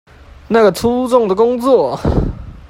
[0.47, 1.95] 那個粗重的工作